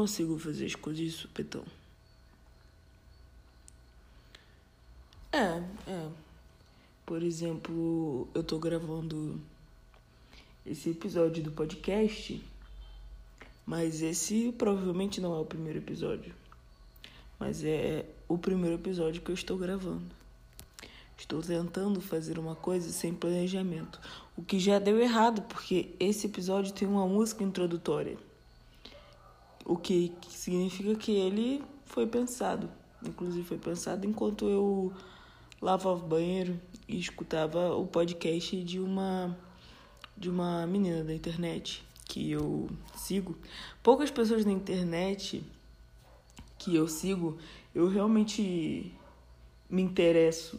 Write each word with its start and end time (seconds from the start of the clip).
consigo 0.00 0.38
fazer 0.38 0.64
as 0.64 0.74
coisas 0.74 1.04
de 1.04 1.10
supetão. 1.10 1.62
É, 5.30 5.62
é. 5.86 6.08
Por 7.04 7.22
exemplo, 7.22 8.26
eu 8.32 8.42
tô 8.42 8.58
gravando 8.58 9.38
esse 10.64 10.88
episódio 10.88 11.42
do 11.42 11.52
podcast, 11.52 12.42
mas 13.66 14.00
esse 14.00 14.52
provavelmente 14.52 15.20
não 15.20 15.36
é 15.36 15.38
o 15.38 15.44
primeiro 15.44 15.80
episódio. 15.80 16.34
Mas 17.38 17.62
é 17.62 18.06
o 18.26 18.38
primeiro 18.38 18.76
episódio 18.76 19.20
que 19.20 19.30
eu 19.30 19.34
estou 19.34 19.58
gravando. 19.58 20.10
Estou 21.18 21.42
tentando 21.42 22.00
fazer 22.00 22.38
uma 22.38 22.56
coisa 22.56 22.90
sem 22.90 23.12
planejamento, 23.12 24.00
o 24.34 24.42
que 24.42 24.58
já 24.58 24.78
deu 24.78 24.98
errado, 24.98 25.42
porque 25.42 25.94
esse 26.00 26.26
episódio 26.26 26.72
tem 26.72 26.88
uma 26.88 27.06
música 27.06 27.44
introdutória. 27.44 28.29
O 29.70 29.76
que 29.76 30.12
significa 30.28 30.96
que 30.96 31.12
ele 31.12 31.62
foi 31.84 32.04
pensado. 32.04 32.68
Inclusive 33.06 33.46
foi 33.46 33.56
pensado 33.56 34.04
enquanto 34.04 34.48
eu 34.48 34.92
lavava 35.62 36.04
o 36.04 36.08
banheiro 36.08 36.60
e 36.88 36.98
escutava 36.98 37.76
o 37.76 37.86
podcast 37.86 38.64
de 38.64 38.80
uma 38.80 39.38
de 40.16 40.28
uma 40.28 40.66
menina 40.66 41.04
da 41.04 41.14
internet 41.14 41.84
que 42.04 42.32
eu 42.32 42.68
sigo. 42.96 43.38
Poucas 43.80 44.10
pessoas 44.10 44.44
na 44.44 44.50
internet 44.50 45.40
que 46.58 46.74
eu 46.74 46.88
sigo, 46.88 47.38
eu 47.72 47.86
realmente 47.88 48.92
me 49.70 49.82
interesso 49.82 50.58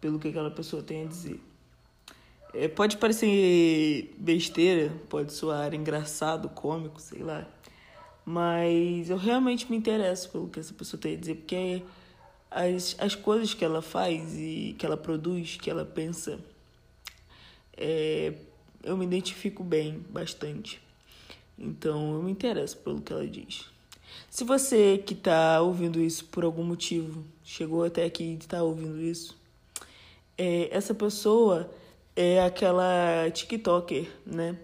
pelo 0.00 0.20
que 0.20 0.28
aquela 0.28 0.52
pessoa 0.52 0.84
tem 0.84 1.02
a 1.02 1.08
dizer. 1.08 1.40
É, 2.54 2.68
pode 2.68 2.96
parecer 2.96 4.14
besteira, 4.16 4.94
pode 5.08 5.32
soar 5.32 5.74
engraçado, 5.74 6.48
cômico, 6.48 7.00
sei 7.00 7.24
lá. 7.24 7.44
Mas 8.30 9.08
eu 9.08 9.16
realmente 9.16 9.70
me 9.70 9.76
interesso 9.78 10.28
pelo 10.28 10.50
que 10.50 10.60
essa 10.60 10.74
pessoa 10.74 11.00
tem 11.00 11.14
a 11.14 11.16
dizer, 11.16 11.36
porque 11.36 11.82
as, 12.50 12.94
as 12.98 13.14
coisas 13.14 13.54
que 13.54 13.64
ela 13.64 13.80
faz 13.80 14.36
e 14.38 14.76
que 14.78 14.84
ela 14.84 14.98
produz, 14.98 15.56
que 15.56 15.70
ela 15.70 15.82
pensa, 15.82 16.38
é, 17.74 18.34
eu 18.82 18.98
me 18.98 19.06
identifico 19.06 19.64
bem, 19.64 20.04
bastante. 20.10 20.78
Então 21.58 22.16
eu 22.16 22.22
me 22.22 22.30
interesso 22.30 22.76
pelo 22.76 23.00
que 23.00 23.10
ela 23.10 23.26
diz. 23.26 23.64
Se 24.28 24.44
você 24.44 24.98
que 24.98 25.14
está 25.14 25.62
ouvindo 25.62 25.98
isso 25.98 26.26
por 26.26 26.44
algum 26.44 26.64
motivo, 26.64 27.24
chegou 27.42 27.82
até 27.82 28.04
aqui 28.04 28.24
e 28.24 28.34
está 28.34 28.62
ouvindo 28.62 29.00
isso, 29.00 29.38
é, 30.36 30.68
essa 30.70 30.92
pessoa 30.92 31.72
é 32.14 32.44
aquela 32.44 33.30
TikToker, 33.32 34.06
né? 34.26 34.54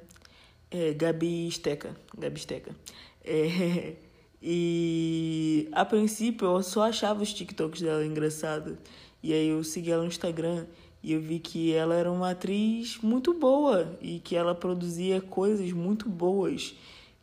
É, 0.70 0.92
Gabi 0.92 1.50
Steca. 1.50 1.96
Gabi 2.18 2.38
Steca. 2.38 2.76
É, 3.25 3.94
e 4.42 5.69
a 5.72 5.84
princípio 5.84 6.47
eu 6.47 6.62
só 6.62 6.83
achava 6.83 7.22
os 7.22 7.33
TikToks 7.33 7.83
dela 7.83 8.05
engraçado. 8.05 8.78
E 9.22 9.33
aí 9.33 9.48
eu 9.48 9.64
segui 9.64 9.91
ela 9.91 10.03
no 10.03 10.08
Instagram 10.08 10.66
e 11.03 11.12
eu 11.12 11.20
vi 11.20 11.39
que 11.39 11.72
ela 11.72 11.94
era 11.94 12.11
uma 12.11 12.31
atriz 12.31 12.98
muito 13.03 13.34
boa 13.34 13.97
e 14.00 14.20
que 14.20 14.36
ela 14.36 14.55
produzia 14.55 15.20
coisas 15.20 15.72
muito 15.72 16.08
boas. 16.08 16.75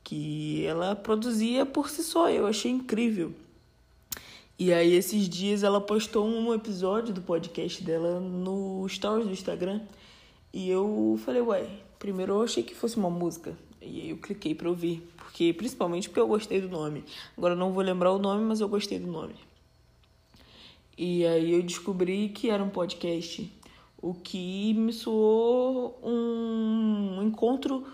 Que 0.03 0.65
ela 0.65 0.95
produzia 0.95 1.65
por 1.65 1.89
si 1.89 2.03
só. 2.03 2.29
Eu 2.29 2.47
achei 2.47 2.71
incrível. 2.71 3.33
E 4.57 4.71
aí 4.71 4.93
esses 4.93 5.27
dias 5.27 5.63
ela 5.63 5.81
postou 5.81 6.27
um 6.27 6.53
episódio 6.53 7.11
do 7.11 7.21
podcast 7.21 7.83
dela 7.83 8.19
no 8.19 8.87
stories 8.87 9.25
do 9.25 9.33
Instagram. 9.33 9.81
E 10.53 10.69
eu 10.69 11.19
falei, 11.25 11.41
ué, 11.41 11.67
primeiro 12.01 12.33
eu 12.33 12.41
achei 12.41 12.63
que 12.63 12.73
fosse 12.73 12.97
uma 12.97 13.11
música. 13.11 13.55
E 13.79 14.01
aí 14.01 14.09
eu 14.09 14.17
cliquei 14.17 14.55
para 14.55 14.67
ouvir 14.67 15.07
porque 15.15 15.53
principalmente 15.53 16.09
porque 16.09 16.19
eu 16.19 16.27
gostei 16.27 16.59
do 16.59 16.67
nome. 16.67 17.05
Agora 17.37 17.55
não 17.55 17.71
vou 17.71 17.83
lembrar 17.83 18.11
o 18.11 18.19
nome, 18.19 18.43
mas 18.43 18.59
eu 18.59 18.67
gostei 18.67 18.99
do 18.99 19.07
nome. 19.07 19.35
E 20.97 21.25
aí 21.25 21.53
eu 21.53 21.61
descobri 21.61 22.29
que 22.29 22.49
era 22.49 22.63
um 22.63 22.69
podcast, 22.69 23.49
o 24.01 24.13
que 24.13 24.73
me 24.73 24.91
soou 24.91 25.99
um 26.03 27.21
encontro 27.23 27.85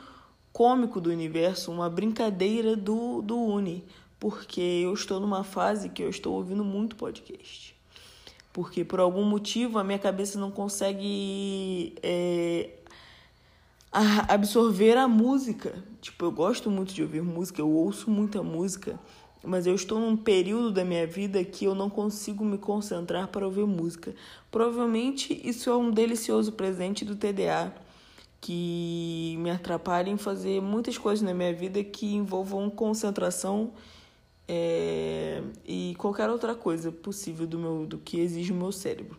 cômico 0.51 0.99
do 0.99 1.09
universo, 1.09 1.71
uma 1.71 1.89
brincadeira 1.89 2.75
do, 2.75 3.21
do 3.21 3.37
Uni, 3.37 3.83
porque 4.19 4.61
eu 4.61 4.93
estou 4.93 5.19
numa 5.19 5.43
fase 5.43 5.89
que 5.89 6.01
eu 6.01 6.09
estou 6.09 6.33
ouvindo 6.33 6.63
muito 6.63 6.95
podcast. 6.95 7.75
Porque 8.51 8.83
por 8.83 8.99
algum 8.99 9.23
motivo 9.23 9.77
a 9.77 9.83
minha 9.83 9.99
cabeça 9.99 10.39
não 10.39 10.49
consegue 10.49 11.93
é, 12.01 12.71
a 13.91 14.33
absorver 14.33 14.97
a 14.97 15.07
música. 15.07 15.83
Tipo, 16.01 16.25
eu 16.25 16.31
gosto 16.31 16.69
muito 16.69 16.93
de 16.93 17.01
ouvir 17.01 17.21
música, 17.21 17.61
eu 17.61 17.69
ouço 17.69 18.09
muita 18.09 18.43
música, 18.43 18.99
mas 19.43 19.65
eu 19.65 19.75
estou 19.75 19.99
num 19.99 20.15
período 20.15 20.71
da 20.71 20.83
minha 20.83 21.07
vida 21.07 21.43
que 21.43 21.65
eu 21.65 21.73
não 21.73 21.89
consigo 21.89 22.43
me 22.43 22.57
concentrar 22.57 23.27
para 23.27 23.45
ouvir 23.45 23.65
música. 23.65 24.13
Provavelmente 24.51 25.39
isso 25.47 25.69
é 25.69 25.75
um 25.75 25.91
delicioso 25.91 26.51
presente 26.51 27.05
do 27.05 27.15
TDA 27.15 27.73
que 28.39 29.35
me 29.39 29.49
atrapalha 29.49 30.09
em 30.09 30.17
fazer 30.17 30.61
muitas 30.61 30.97
coisas 30.97 31.21
na 31.25 31.33
minha 31.33 31.53
vida 31.53 31.83
que 31.83 32.13
envolvam 32.13 32.69
concentração 32.69 33.73
é, 34.47 35.41
e 35.65 35.95
qualquer 35.97 36.29
outra 36.29 36.55
coisa 36.55 36.91
possível 36.91 37.45
do 37.45 37.59
meu 37.59 37.85
do 37.85 37.97
que 37.97 38.19
exige 38.19 38.51
o 38.51 38.55
meu 38.55 38.71
cérebro. 38.71 39.17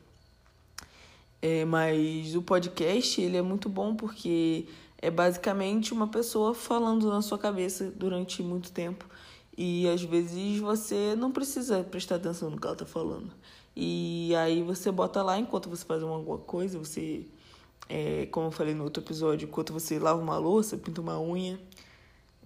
É, 1.41 1.65
mas 1.65 2.35
o 2.35 2.43
podcast 2.43 3.21
ele 3.21 3.37
é 3.37 3.43
muito 3.43 3.69
bom 3.69 3.95
porque 3.95 4.67
é 5.01 5.11
basicamente 5.11 5.93
uma 5.93 6.09
pessoa 6.09 6.53
falando 6.53 7.09
na 7.09 7.23
sua 7.23 7.39
cabeça 7.39 7.91
durante 7.95 8.43
muito 8.43 8.73
tempo. 8.73 9.07
E 9.57 9.89
às 9.89 10.03
vezes 10.03 10.61
você 10.61 11.15
não 11.17 11.33
precisa 11.33 11.83
prestar 11.85 12.17
atenção 12.17 12.51
no 12.51 12.61
que 12.61 12.67
ela 12.67 12.75
está 12.75 12.87
falando. 12.87 13.33
E 13.75 14.35
aí 14.37 14.63
você 14.63 14.91
bota 14.91 15.23
lá 15.23 15.39
enquanto 15.39 15.69
você 15.69 15.85
faz 15.85 16.03
alguma 16.03 16.39
coisa, 16.39 16.79
você, 16.79 17.27
é, 17.89 18.27
como 18.27 18.49
eu 18.49 18.51
falei 18.51 18.75
no 18.75 18.85
outro 18.85 19.03
episódio, 19.03 19.49
enquanto 19.49 19.73
você 19.73 19.99
lava 19.99 20.21
uma 20.21 20.39
louça, 20.39 20.77
pinta 20.77 21.01
uma 21.01 21.21
unha. 21.21 21.61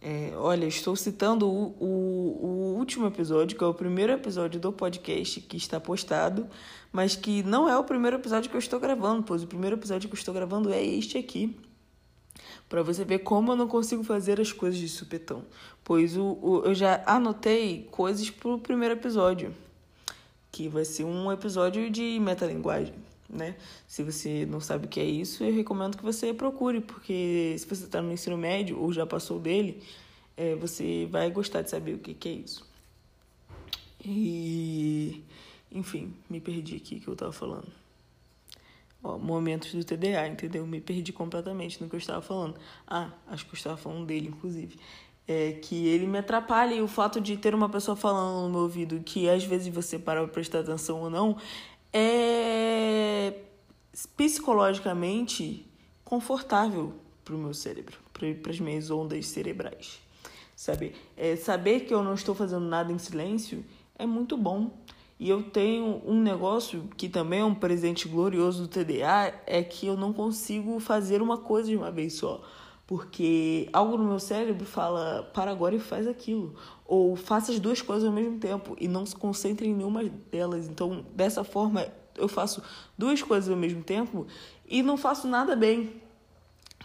É, 0.04 0.32
olha, 0.36 0.66
estou 0.66 0.96
citando 0.96 1.48
o, 1.48 1.76
o, 1.78 2.46
o 2.46 2.76
último 2.76 3.06
episódio, 3.06 3.56
que 3.56 3.62
é 3.62 3.66
o 3.66 3.72
primeiro 3.72 4.12
episódio 4.12 4.58
do 4.58 4.72
podcast 4.72 5.40
que 5.42 5.56
está 5.56 5.78
postado, 5.78 6.48
mas 6.90 7.14
que 7.14 7.44
não 7.44 7.68
é 7.68 7.78
o 7.78 7.84
primeiro 7.84 8.16
episódio 8.16 8.50
que 8.50 8.56
eu 8.56 8.58
estou 8.58 8.80
gravando, 8.80 9.22
pois 9.22 9.44
o 9.44 9.46
primeiro 9.46 9.76
episódio 9.76 10.08
que 10.08 10.16
eu 10.16 10.18
estou 10.18 10.34
gravando 10.34 10.72
é 10.72 10.84
este 10.84 11.16
aqui. 11.18 11.56
Para 12.68 12.82
você 12.82 13.04
ver 13.04 13.20
como 13.20 13.52
eu 13.52 13.56
não 13.56 13.68
consigo 13.68 14.02
fazer 14.02 14.40
as 14.40 14.50
coisas 14.50 14.80
de 14.80 14.88
supetão. 14.88 15.44
Pois 15.84 16.16
o, 16.16 16.36
o, 16.42 16.62
eu 16.64 16.74
já 16.74 17.00
anotei 17.06 17.86
coisas 17.92 18.28
pro 18.28 18.58
primeiro 18.58 18.94
episódio. 18.94 19.54
Que 20.50 20.68
vai 20.68 20.84
ser 20.84 21.04
um 21.04 21.30
episódio 21.30 21.88
de 21.88 22.18
metalinguagem, 22.18 22.94
né? 23.32 23.56
Se 23.86 24.02
você 24.02 24.46
não 24.46 24.60
sabe 24.60 24.86
o 24.86 24.88
que 24.88 25.00
é 25.00 25.04
isso, 25.04 25.42
eu 25.42 25.54
recomendo 25.54 25.96
que 25.96 26.04
você 26.04 26.34
procure, 26.34 26.80
porque 26.80 27.56
se 27.58 27.66
você 27.66 27.84
está 27.84 28.02
no 28.02 28.12
ensino 28.12 28.36
médio 28.36 28.78
ou 28.78 28.92
já 28.92 29.06
passou 29.06 29.40
dele, 29.40 29.82
é, 30.36 30.54
você 30.54 31.08
vai 31.10 31.30
gostar 31.30 31.62
de 31.62 31.70
saber 31.70 31.94
o 31.94 31.98
que, 31.98 32.14
que 32.14 32.28
é 32.28 32.32
isso. 32.32 32.70
E 34.04 35.22
enfim, 35.74 36.12
me 36.28 36.40
perdi 36.40 36.76
aqui 36.76 37.00
que 37.00 37.08
eu 37.08 37.16
tava 37.16 37.32
falando. 37.32 37.68
Ó, 39.02 39.18
momentos 39.18 39.72
do 39.74 39.82
TDA, 39.82 40.28
entendeu? 40.28 40.66
Me 40.66 40.80
perdi 40.80 41.12
completamente 41.12 41.82
no 41.82 41.88
que 41.88 41.96
eu 41.96 41.98
estava 41.98 42.20
falando. 42.20 42.54
Ah, 42.86 43.10
acho 43.28 43.46
que 43.46 43.52
eu 43.52 43.56
estava 43.56 43.76
falando 43.76 44.06
dele, 44.06 44.28
inclusive. 44.28 44.78
É 45.26 45.52
que 45.52 45.86
ele 45.86 46.06
me 46.06 46.18
atrapalha 46.18 46.74
e 46.74 46.82
o 46.82 46.88
fato 46.88 47.20
de 47.20 47.36
ter 47.36 47.54
uma 47.54 47.68
pessoa 47.68 47.96
falando 47.96 48.42
no 48.42 48.50
meu 48.50 48.60
ouvido 48.62 49.00
que 49.00 49.28
às 49.28 49.44
vezes 49.44 49.72
você 49.72 49.98
para 49.98 50.26
prestar 50.28 50.60
atenção 50.60 51.00
ou 51.00 51.08
não 51.08 51.36
é 51.92 53.34
psicologicamente 54.16 55.66
confortável 56.04 56.94
pro 57.24 57.38
meu 57.38 57.54
cérebro, 57.54 57.98
para 58.12 58.50
as 58.50 58.58
minhas 58.58 58.90
ondas 58.90 59.26
cerebrais. 59.26 60.00
Sabe? 60.56 60.94
É, 61.16 61.36
saber 61.36 61.80
que 61.80 61.94
eu 61.94 62.02
não 62.02 62.14
estou 62.14 62.34
fazendo 62.34 62.64
nada 62.64 62.92
em 62.92 62.98
silêncio 62.98 63.64
é 63.98 64.06
muito 64.06 64.36
bom. 64.36 64.70
E 65.18 65.28
eu 65.28 65.42
tenho 65.42 66.02
um 66.04 66.20
negócio 66.20 66.88
que 66.96 67.08
também 67.08 67.40
é 67.40 67.44
um 67.44 67.54
presente 67.54 68.08
glorioso 68.08 68.62
do 68.62 68.68
TDA, 68.68 69.32
é 69.46 69.62
que 69.62 69.86
eu 69.86 69.96
não 69.96 70.12
consigo 70.12 70.80
fazer 70.80 71.22
uma 71.22 71.38
coisa 71.38 71.68
de 71.68 71.76
uma 71.76 71.92
vez 71.92 72.14
só. 72.14 72.42
Porque 72.86 73.68
algo 73.72 73.96
no 73.96 74.04
meu 74.04 74.18
cérebro 74.18 74.66
fala, 74.66 75.30
para 75.32 75.50
agora 75.50 75.74
e 75.74 75.78
faz 75.78 76.06
aquilo. 76.06 76.54
Ou 76.84 77.16
faça 77.16 77.52
as 77.52 77.58
duas 77.58 77.80
coisas 77.80 78.06
ao 78.06 78.12
mesmo 78.12 78.38
tempo 78.38 78.76
e 78.80 78.88
não 78.88 79.06
se 79.06 79.16
concentre 79.16 79.66
em 79.66 79.74
nenhuma 79.74 80.04
delas. 80.04 80.68
Então, 80.68 81.04
dessa 81.14 81.44
forma, 81.44 81.86
eu 82.16 82.28
faço 82.28 82.62
duas 82.98 83.22
coisas 83.22 83.48
ao 83.48 83.56
mesmo 83.56 83.82
tempo 83.82 84.26
e 84.68 84.82
não 84.82 84.96
faço 84.96 85.26
nada 85.26 85.56
bem. 85.56 86.02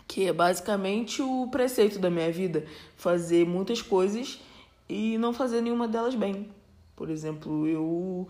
Que 0.08 0.28
é 0.28 0.34
basicamente 0.34 1.22
o 1.22 1.48
preceito 1.52 2.00
da 2.00 2.10
minha 2.10 2.32
vida. 2.32 2.66
Fazer 2.96 3.46
muitas 3.46 3.82
coisas 3.82 4.40
e 4.88 5.18
não 5.18 5.34
fazer 5.34 5.62
nenhuma 5.62 5.88
delas 5.88 6.16
bem. 6.16 6.50
Por 6.96 7.10
exemplo, 7.10 7.68
eu 7.68 8.28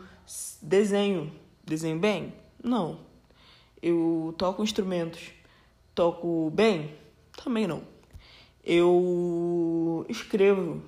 desenho. 0.61 1.31
Desenho 1.63 1.99
bem? 1.99 2.33
Não. 2.63 2.99
Eu 3.81 4.33
toco 4.37 4.63
instrumentos. 4.63 5.31
Toco 5.93 6.49
bem? 6.49 6.91
Também 7.43 7.67
não. 7.67 7.83
Eu 8.63 10.05
escrevo. 10.09 10.81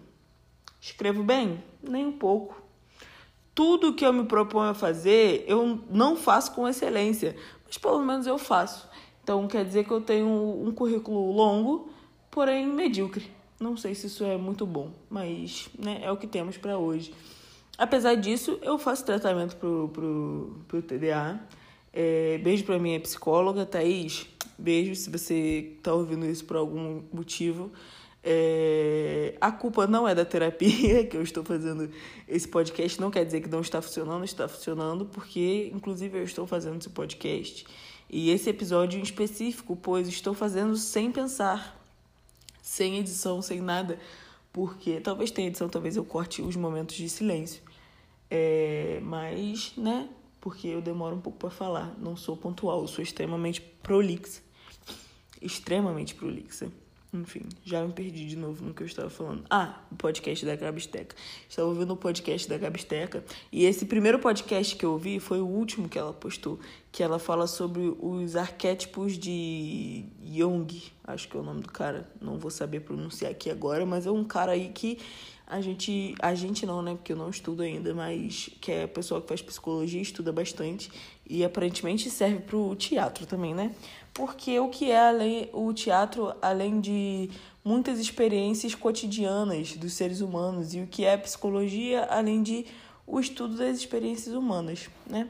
Escrevo 0.82 1.24
bem? 1.24 1.64
Nem 1.82 2.06
um 2.06 2.12
pouco. 2.12 2.62
Tudo 3.56 3.94
que 3.94 4.06
eu 4.06 4.12
me 4.12 4.26
proponho 4.26 4.72
a 4.72 4.74
fazer, 4.74 5.46
eu 5.48 5.82
não 5.90 6.16
faço 6.16 6.54
com 6.54 6.68
excelência, 6.68 7.36
mas 7.66 7.78
pelo 7.78 8.00
menos 8.00 8.26
eu 8.28 8.38
faço. 8.38 8.90
Então 9.24 9.48
quer 9.48 9.64
dizer 9.64 9.86
que 9.86 9.92
eu 9.92 10.02
tenho 10.02 10.28
um 10.28 10.72
currículo 10.72 11.32
longo, 11.32 11.90
porém 12.32 12.66
medíocre. 12.66 13.30
Não 13.60 13.76
sei 13.76 13.94
se 13.94 14.08
isso 14.08 14.24
é 14.24 14.38
muito 14.38 14.66
bom, 14.66 14.92
mas 15.10 15.70
né, 15.78 16.00
é 16.02 16.12
o 16.12 16.18
que 16.18 16.26
temos 16.26 16.58
para 16.58 16.78
hoje. 16.78 17.14
Apesar 17.78 18.16
disso, 18.16 18.58
eu 18.62 18.78
faço 18.78 19.06
tratamento 19.06 19.56
pro, 19.58 19.90
pro, 19.94 20.62
pro 20.68 20.82
TDA. 20.82 21.40
É, 21.94 22.38
beijo 22.40 22.64
pra 22.64 22.78
minha 22.80 23.00
psicóloga, 23.00 23.66
Thaís. 23.66 24.28
Beijo 24.58 24.96
se 24.96 25.10
você 25.10 25.74
tá 25.82 25.94
ouvindo 25.94 26.26
isso 26.26 26.46
por 26.46 26.58
algum 26.58 27.02
motivo. 27.12 27.72
É, 28.24 29.36
a 29.40 29.52
culpa 29.52 29.88
não 29.88 30.08
é 30.08 30.14
da 30.14 30.26
terapia 30.26 31.06
que 31.08 31.16
eu 31.16 31.22
estou 31.22 31.44
fazendo 31.44 31.90
esse 32.28 32.48
podcast, 32.48 33.00
não 33.00 33.10
quer 33.10 33.24
dizer 33.24 33.42
que 33.42 33.48
não 33.48 33.62
está 33.62 33.82
funcionando, 33.82 34.26
está 34.26 34.48
funcionando, 34.48 35.06
porque 35.06 35.72
inclusive 35.74 36.18
eu 36.18 36.24
estou 36.24 36.46
fazendo 36.46 36.80
esse 36.80 36.90
podcast. 36.90 37.66
E 38.10 38.30
esse 38.32 38.50
episódio 38.50 39.00
em 39.00 39.04
específico, 39.04 39.76
pois 39.76 40.08
estou 40.08 40.34
fazendo 40.34 40.76
sem 40.76 41.12
pensar 41.12 41.80
sem 42.70 43.00
edição, 43.00 43.42
sem 43.42 43.60
nada, 43.62 44.00
porque 44.54 45.02
talvez 45.02 45.32
tenha 45.32 45.48
edição, 45.48 45.68
talvez 45.68 45.98
eu 45.98 46.06
corte 46.06 46.42
os 46.44 46.56
momentos 46.56 46.96
de 46.96 47.10
silêncio. 47.10 47.64
É, 48.30 49.00
mas, 49.02 49.74
né, 49.76 50.08
porque 50.40 50.68
eu 50.68 50.82
demoro 50.82 51.16
um 51.16 51.22
pouco 51.22 51.40
para 51.40 51.50
falar, 51.50 51.96
não 52.00 52.16
sou 52.16 52.36
pontual, 52.38 52.82
eu 52.82 52.88
sou 52.88 53.04
extremamente 53.04 53.62
prolixa. 53.62 54.42
Extremamente 55.42 56.16
prolixa. 56.16 56.72
Enfim, 57.12 57.42
já 57.66 57.84
me 57.84 57.92
perdi 57.92 58.28
de 58.28 58.36
novo 58.36 58.64
no 58.64 58.72
que 58.72 58.84
eu 58.84 58.88
estava 58.88 59.10
falando. 59.10 59.44
Ah, 59.50 59.82
o 59.92 59.96
podcast 59.96 60.46
da 60.46 60.56
Gabisteca. 60.56 61.16
Estava 61.50 61.68
ouvindo 61.68 61.92
o 61.94 61.98
podcast 61.98 62.48
da 62.48 62.56
Gabisteca. 62.56 63.24
E 63.52 63.66
esse 63.66 63.88
primeiro 63.88 64.20
podcast 64.20 64.76
que 64.76 64.86
eu 64.86 64.92
ouvi 64.92 65.20
foi 65.20 65.42
o 65.42 65.48
último 65.48 65.90
que 65.90 65.98
ela 65.98 66.14
postou. 66.14 66.60
Que 66.92 67.02
ela 67.02 67.18
fala 67.18 67.48
sobre 67.48 67.96
os 68.00 68.36
arquétipos 68.36 69.18
de 69.18 70.06
Jung. 70.24 70.84
Acho 71.04 71.28
que 71.28 71.36
é 71.36 71.40
o 71.40 71.44
nome 71.44 71.62
do 71.62 71.72
cara. 71.72 72.08
Não 72.22 72.38
vou 72.38 72.52
saber 72.52 72.82
pronunciar 72.82 73.32
aqui 73.32 73.50
agora, 73.50 73.88
mas 73.88 74.06
é 74.06 74.12
um 74.12 74.24
cara 74.24 74.52
aí 74.52 74.70
que 74.70 75.00
a 75.50 75.60
gente. 75.60 76.16
A 76.20 76.34
gente 76.36 76.66
não, 76.66 76.82
né? 76.82 76.94
Porque 76.94 77.12
eu 77.12 77.18
não 77.18 77.30
estudo 77.30 77.64
ainda, 77.64 77.94
mas 77.94 78.50
que 78.62 78.72
é 78.72 78.88
pessoa 78.88 79.22
que 79.22 79.28
faz 79.28 79.42
psicologia, 79.42 80.02
estuda 80.02 80.32
bastante. 80.32 80.92
E 81.28 81.44
aparentemente 81.44 82.10
serve 82.10 82.40
pro 82.40 82.76
teatro 82.76 83.26
também, 83.26 83.54
né? 83.54 83.76
porque 84.20 84.60
o 84.60 84.68
que 84.68 84.92
é 84.92 85.08
além, 85.08 85.50
o 85.54 85.72
teatro, 85.74 86.34
além 86.42 86.82
de 86.82 87.30
muitas 87.64 88.00
experiências 88.00 88.76
cotidianas 88.76 89.78
dos 89.78 89.94
seres 89.94 90.20
humanos, 90.20 90.74
e 90.74 90.82
o 90.82 90.88
que 90.88 91.06
é 91.06 91.16
psicologia, 91.16 92.04
além 92.04 92.44
de 92.44 92.66
o 93.08 93.20
estudo 93.20 93.56
das 93.56 93.78
experiências 93.78 94.36
humanas, 94.36 94.90
né? 95.08 95.30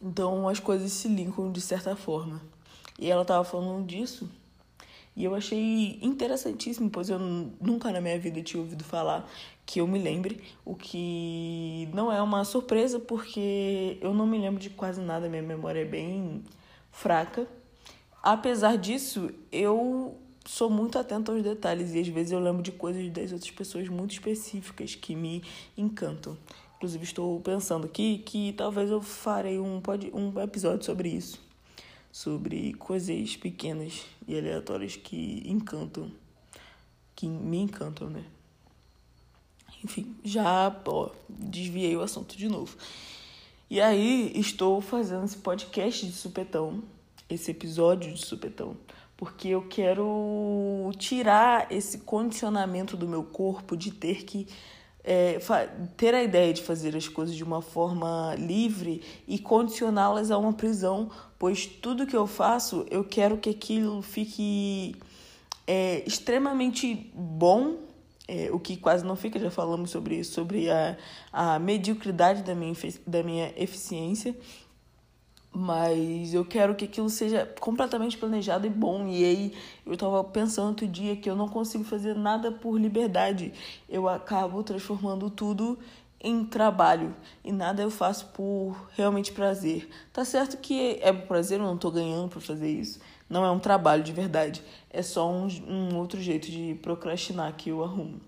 Então 0.00 0.48
as 0.48 0.58
coisas 0.58 0.90
se 0.92 1.06
linkam 1.06 1.52
de 1.52 1.60
certa 1.60 1.94
forma. 1.94 2.40
E 2.98 3.10
ela 3.10 3.22
estava 3.22 3.44
falando 3.44 3.86
disso, 3.86 4.26
e 5.16 5.24
eu 5.24 5.34
achei 5.34 5.98
interessantíssimo, 6.02 6.90
pois 6.90 7.08
eu 7.08 7.18
nunca 7.18 7.92
na 7.92 8.00
minha 8.00 8.18
vida 8.18 8.42
tinha 8.42 8.60
ouvido 8.60 8.82
falar 8.82 9.30
que 9.64 9.80
eu 9.80 9.86
me 9.86 9.98
lembre, 9.98 10.42
o 10.64 10.74
que 10.74 11.88
não 11.94 12.12
é 12.12 12.20
uma 12.20 12.44
surpresa, 12.44 12.98
porque 12.98 13.96
eu 14.00 14.12
não 14.12 14.26
me 14.26 14.38
lembro 14.38 14.60
de 14.60 14.70
quase 14.70 15.00
nada, 15.00 15.28
minha 15.28 15.42
memória 15.42 15.80
é 15.80 15.84
bem 15.84 16.42
fraca. 16.90 17.46
Apesar 18.22 18.76
disso, 18.76 19.30
eu 19.52 20.18
sou 20.44 20.68
muito 20.68 20.98
atenta 20.98 21.32
aos 21.32 21.42
detalhes 21.42 21.94
e 21.94 22.00
às 22.00 22.08
vezes 22.08 22.32
eu 22.32 22.40
lembro 22.40 22.62
de 22.62 22.72
coisas 22.72 23.08
das 23.10 23.32
outras 23.32 23.50
pessoas 23.50 23.88
muito 23.88 24.12
específicas 24.12 24.94
que 24.94 25.14
me 25.14 25.42
encantam. 25.76 26.36
Inclusive, 26.76 27.04
estou 27.04 27.40
pensando 27.40 27.86
aqui 27.86 28.18
que 28.18 28.52
talvez 28.52 28.90
eu 28.90 29.00
farei 29.00 29.58
um, 29.58 29.80
um 30.12 30.40
episódio 30.40 30.84
sobre 30.84 31.08
isso. 31.08 31.40
Sobre 32.14 32.74
coisas 32.74 33.36
pequenas 33.36 34.04
e 34.28 34.38
aleatórias 34.38 34.94
que 34.94 35.42
encantam. 35.44 36.12
Que 37.16 37.26
me 37.26 37.58
encantam, 37.58 38.08
né? 38.08 38.24
Enfim, 39.82 40.14
já 40.22 40.72
ó, 40.86 41.10
desviei 41.28 41.96
o 41.96 42.02
assunto 42.02 42.36
de 42.36 42.48
novo. 42.48 42.76
E 43.68 43.80
aí 43.80 44.30
estou 44.36 44.80
fazendo 44.80 45.24
esse 45.24 45.38
podcast 45.38 46.06
de 46.06 46.12
supetão, 46.12 46.84
esse 47.28 47.50
episódio 47.50 48.14
de 48.14 48.24
supetão, 48.24 48.76
porque 49.16 49.48
eu 49.48 49.66
quero 49.66 50.92
tirar 50.96 51.66
esse 51.72 51.98
condicionamento 51.98 52.96
do 52.96 53.08
meu 53.08 53.24
corpo 53.24 53.76
de 53.76 53.90
ter 53.90 54.24
que 54.24 54.46
é, 55.04 55.38
ter 55.96 56.14
a 56.14 56.22
ideia 56.22 56.52
de 56.52 56.62
fazer 56.62 56.96
as 56.96 57.06
coisas 57.06 57.36
de 57.36 57.44
uma 57.44 57.60
forma 57.60 58.34
livre 58.38 59.02
e 59.28 59.38
condicioná-las 59.38 60.30
a 60.30 60.38
uma 60.38 60.54
prisão, 60.54 61.10
pois 61.38 61.66
tudo 61.66 62.06
que 62.06 62.16
eu 62.16 62.26
faço 62.26 62.86
eu 62.90 63.04
quero 63.04 63.36
que 63.36 63.50
aquilo 63.50 64.00
fique 64.00 64.96
é, 65.66 66.02
extremamente 66.06 67.12
bom 67.14 67.76
é, 68.26 68.48
o 68.50 68.58
que 68.58 68.76
quase 68.76 69.04
não 69.04 69.16
fica, 69.16 69.38
já 69.38 69.50
falamos 69.50 69.90
sobre 69.90 70.16
isso, 70.16 70.32
sobre 70.32 70.70
a, 70.70 70.96
a 71.32 71.58
mediocridade 71.58 72.42
da 72.42 72.54
minha, 72.54 72.74
da 73.06 73.22
minha 73.22 73.52
eficiência. 73.56 74.34
Mas 75.54 76.34
eu 76.34 76.44
quero 76.44 76.74
que 76.74 76.84
aquilo 76.84 77.08
seja 77.08 77.46
completamente 77.60 78.18
planejado 78.18 78.66
e 78.66 78.70
bom. 78.70 79.06
E 79.06 79.24
aí 79.24 79.52
eu 79.86 79.94
estava 79.94 80.24
pensando 80.24 80.68
outro 80.68 80.88
dia 80.88 81.14
que 81.14 81.30
eu 81.30 81.36
não 81.36 81.48
consigo 81.48 81.84
fazer 81.84 82.16
nada 82.16 82.50
por 82.50 82.76
liberdade. 82.76 83.52
Eu 83.88 84.08
acabo 84.08 84.64
transformando 84.64 85.30
tudo 85.30 85.78
em 86.20 86.44
trabalho 86.44 87.14
e 87.44 87.52
nada 87.52 87.82
eu 87.82 87.90
faço 87.90 88.26
por 88.28 88.88
realmente 88.96 89.30
prazer. 89.30 89.88
Tá 90.12 90.24
certo 90.24 90.56
que 90.56 90.98
é 91.00 91.12
prazer, 91.12 91.60
eu 91.60 91.66
não 91.66 91.76
estou 91.76 91.92
ganhando 91.92 92.30
para 92.30 92.40
fazer 92.40 92.70
isso. 92.70 92.98
Não 93.28 93.44
é 93.44 93.50
um 93.50 93.58
trabalho 93.58 94.02
de 94.02 94.12
verdade. 94.12 94.62
É 94.90 95.02
só 95.02 95.30
um, 95.30 95.46
um 95.68 95.96
outro 95.96 96.20
jeito 96.20 96.50
de 96.50 96.74
procrastinar 96.82 97.54
que 97.54 97.70
eu 97.70 97.84
arrumo. 97.84 98.20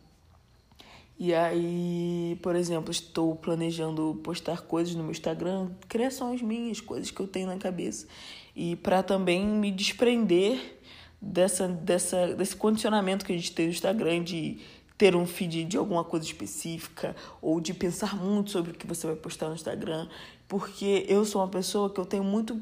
E 1.18 1.34
aí, 1.34 2.38
por 2.42 2.54
exemplo, 2.54 2.90
estou 2.90 3.34
planejando 3.34 4.20
postar 4.22 4.62
coisas 4.62 4.94
no 4.94 5.02
meu 5.02 5.12
Instagram, 5.12 5.70
criações 5.88 6.42
minhas, 6.42 6.80
coisas 6.80 7.10
que 7.10 7.18
eu 7.18 7.26
tenho 7.26 7.46
na 7.46 7.56
cabeça. 7.56 8.06
E 8.54 8.76
para 8.76 9.02
também 9.02 9.46
me 9.46 9.70
desprender 9.70 10.78
dessa, 11.20 11.66
dessa, 11.68 12.34
desse 12.34 12.54
condicionamento 12.54 13.24
que 13.24 13.32
a 13.32 13.36
gente 13.36 13.52
tem 13.52 13.66
no 13.66 13.72
Instagram 13.72 14.22
de 14.22 14.58
ter 14.98 15.16
um 15.16 15.26
feed 15.26 15.64
de 15.64 15.76
alguma 15.76 16.04
coisa 16.04 16.24
específica 16.26 17.16
ou 17.40 17.60
de 17.60 17.72
pensar 17.72 18.16
muito 18.16 18.50
sobre 18.50 18.72
o 18.72 18.74
que 18.74 18.86
você 18.86 19.06
vai 19.06 19.16
postar 19.16 19.48
no 19.48 19.54
Instagram, 19.54 20.08
porque 20.48 21.04
eu 21.08 21.24
sou 21.24 21.40
uma 21.40 21.48
pessoa 21.48 21.90
que 21.90 22.00
eu 22.00 22.06
tenho 22.06 22.24
muito 22.24 22.60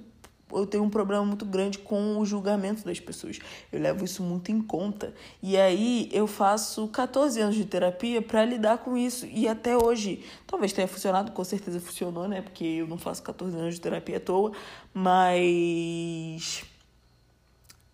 eu 0.52 0.66
tenho 0.66 0.84
um 0.84 0.90
problema 0.90 1.24
muito 1.24 1.44
grande 1.44 1.78
com 1.78 2.18
o 2.18 2.24
julgamento 2.24 2.84
das 2.84 3.00
pessoas. 3.00 3.38
Eu 3.72 3.80
levo 3.80 4.04
isso 4.04 4.22
muito 4.22 4.52
em 4.52 4.60
conta. 4.60 5.14
E 5.42 5.56
aí 5.56 6.08
eu 6.12 6.26
faço 6.26 6.86
14 6.88 7.40
anos 7.40 7.54
de 7.54 7.64
terapia 7.64 8.20
para 8.22 8.44
lidar 8.44 8.78
com 8.78 8.96
isso. 8.96 9.26
E 9.26 9.48
até 9.48 9.76
hoje, 9.76 10.24
talvez 10.46 10.72
tenha 10.72 10.86
funcionado, 10.86 11.32
com 11.32 11.44
certeza 11.44 11.80
funcionou, 11.80 12.28
né? 12.28 12.42
Porque 12.42 12.64
eu 12.64 12.86
não 12.86 12.98
faço 12.98 13.22
14 13.22 13.56
anos 13.56 13.74
de 13.74 13.80
terapia 13.80 14.18
à 14.18 14.20
toa, 14.20 14.52
mas 14.92 16.64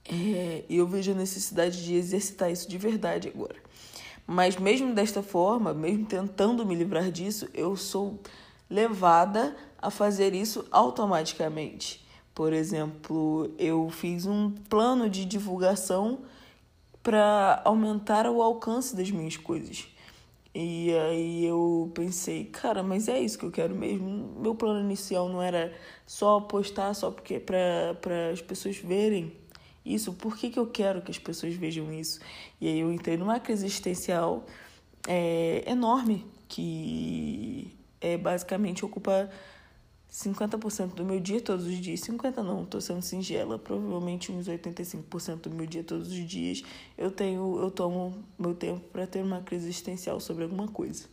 é, 0.08 0.64
eu 0.68 0.86
vejo 0.86 1.12
a 1.12 1.14
necessidade 1.14 1.84
de 1.84 1.94
exercitar 1.94 2.50
isso 2.50 2.68
de 2.68 2.76
verdade 2.76 3.28
agora. 3.28 3.56
Mas 4.26 4.56
mesmo 4.56 4.94
desta 4.94 5.22
forma, 5.22 5.74
mesmo 5.74 6.06
tentando 6.06 6.64
me 6.64 6.74
livrar 6.74 7.10
disso, 7.10 7.48
eu 7.54 7.76
sou 7.76 8.20
levada 8.68 9.56
a 9.80 9.90
fazer 9.90 10.34
isso 10.34 10.64
automaticamente. 10.70 11.99
Por 12.40 12.54
exemplo, 12.54 13.54
eu 13.58 13.90
fiz 13.90 14.24
um 14.24 14.50
plano 14.50 15.10
de 15.10 15.26
divulgação 15.26 16.20
para 17.02 17.60
aumentar 17.66 18.26
o 18.26 18.40
alcance 18.40 18.96
das 18.96 19.10
minhas 19.10 19.36
coisas. 19.36 19.86
E 20.54 20.90
aí 20.90 21.44
eu 21.44 21.92
pensei, 21.94 22.46
cara, 22.46 22.82
mas 22.82 23.08
é 23.08 23.20
isso 23.20 23.38
que 23.38 23.44
eu 23.44 23.50
quero 23.50 23.74
mesmo. 23.74 24.40
Meu 24.40 24.54
plano 24.54 24.80
inicial 24.80 25.28
não 25.28 25.42
era 25.42 25.70
só 26.06 26.40
postar 26.40 26.94
só 26.94 27.10
porque 27.10 27.38
para 27.38 28.30
as 28.32 28.40
pessoas 28.40 28.78
verem 28.78 29.36
isso. 29.84 30.14
Por 30.14 30.34
que, 30.34 30.48
que 30.48 30.58
eu 30.58 30.66
quero 30.66 31.02
que 31.02 31.10
as 31.10 31.18
pessoas 31.18 31.52
vejam 31.52 31.92
isso? 31.92 32.20
E 32.58 32.68
aí 32.68 32.80
eu 32.80 32.90
entrei 32.90 33.18
numa 33.18 33.38
crise 33.38 33.66
existencial 33.66 34.46
é, 35.06 35.62
enorme 35.70 36.24
que 36.48 37.76
é 38.00 38.16
basicamente 38.16 38.82
ocupa 38.82 39.28
50% 40.10 40.94
do 40.94 41.04
meu 41.04 41.20
dia 41.20 41.40
todos 41.40 41.66
os 41.66 41.76
dias. 41.76 42.00
50 42.00 42.42
não, 42.42 42.64
tô 42.64 42.80
sendo 42.80 43.00
singela, 43.00 43.58
provavelmente 43.58 44.32
uns 44.32 44.48
85% 44.48 45.42
do 45.42 45.50
meu 45.50 45.66
dia 45.66 45.84
todos 45.84 46.08
os 46.08 46.28
dias. 46.28 46.62
Eu 46.98 47.10
tenho, 47.10 47.60
eu 47.60 47.70
tomo 47.70 48.24
meu 48.38 48.54
tempo 48.54 48.80
para 48.92 49.06
ter 49.06 49.22
uma 49.22 49.40
crise 49.40 49.66
existencial 49.66 50.18
sobre 50.18 50.42
alguma 50.42 50.66
coisa. 50.66 51.04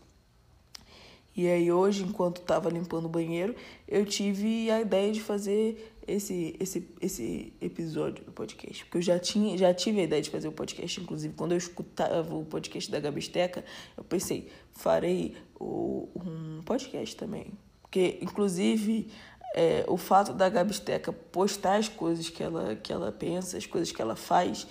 E 1.35 1.47
aí 1.47 1.71
hoje, 1.71 2.03
enquanto 2.03 2.41
estava 2.41 2.67
limpando 2.67 3.05
o 3.05 3.09
banheiro, 3.09 3.55
eu 3.87 4.03
tive 4.03 4.71
a 4.71 4.81
ideia 4.81 5.11
de 5.11 5.21
fazer 5.21 5.93
esse, 6.07 6.55
esse, 6.59 6.89
esse 6.99 7.53
episódio 7.61 8.25
do 8.25 8.31
podcast. 8.31 8.83
Porque 8.85 8.97
eu 8.97 9.01
já, 9.03 9.19
tinha, 9.19 9.55
já 9.55 9.71
tive 9.71 9.99
a 9.99 10.03
ideia 10.05 10.21
de 10.23 10.31
fazer 10.31 10.47
o 10.47 10.51
podcast. 10.51 10.99
Inclusive, 10.99 11.35
quando 11.35 11.51
eu 11.51 11.57
escutava 11.59 12.33
o 12.33 12.43
podcast 12.43 12.89
da 12.89 12.99
Gabisteca, 12.99 13.63
eu 13.95 14.03
pensei, 14.03 14.49
farei 14.71 15.35
o, 15.59 16.09
um 16.15 16.63
podcast 16.63 17.15
também. 17.15 17.53
Porque, 17.87 18.19
inclusive, 18.21 19.11
é, 19.55 19.85
o 19.87 19.97
fato 19.97 20.33
da 20.33 20.49
Gabisteca 20.49 21.11
postar 21.11 21.77
as 21.77 21.89
coisas 21.89 22.29
que 22.29 22.43
ela, 22.43 22.75
que 22.75 22.91
ela 22.91 23.11
pensa, 23.11 23.57
as 23.57 23.65
coisas 23.65 23.91
que 23.91 24.01
ela 24.01 24.15
faz, 24.15 24.67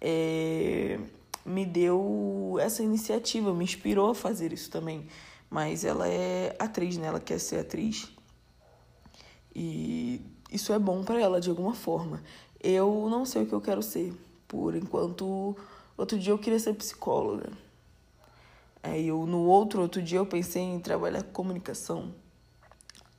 é, 0.00 0.98
me 1.44 1.66
deu 1.66 2.56
essa 2.60 2.82
iniciativa, 2.82 3.52
me 3.52 3.64
inspirou 3.64 4.10
a 4.10 4.14
fazer 4.14 4.52
isso 4.52 4.70
também 4.70 5.06
mas 5.50 5.84
ela 5.84 6.08
é 6.08 6.54
atriz, 6.58 6.96
né? 6.96 7.08
Ela 7.08 7.18
quer 7.18 7.40
ser 7.40 7.58
atriz. 7.58 8.08
E 9.52 10.22
isso 10.50 10.72
é 10.72 10.78
bom 10.78 11.02
para 11.02 11.20
ela 11.20 11.40
de 11.40 11.50
alguma 11.50 11.74
forma. 11.74 12.22
Eu 12.62 13.08
não 13.10 13.26
sei 13.26 13.42
o 13.42 13.46
que 13.46 13.52
eu 13.52 13.60
quero 13.60 13.82
ser. 13.82 14.14
Por 14.46 14.76
enquanto, 14.76 15.56
outro 15.96 16.16
dia 16.16 16.32
eu 16.32 16.38
queria 16.38 16.58
ser 16.58 16.74
psicóloga. 16.74 17.50
Aí 18.82 19.08
eu 19.08 19.26
no 19.26 19.44
outro 19.44 19.82
outro 19.82 20.00
dia 20.00 20.18
eu 20.18 20.26
pensei 20.26 20.62
em 20.62 20.78
trabalhar 20.78 21.24
com 21.24 21.32
comunicação. 21.32 22.14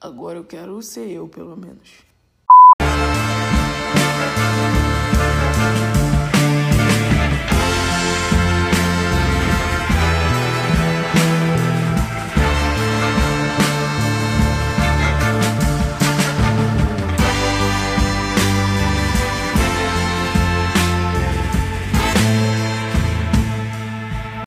Agora 0.02 0.40
eu 0.40 0.44
quero 0.44 0.82
ser 0.82 1.12
eu, 1.12 1.28
pelo 1.28 1.56
menos. 1.56 2.11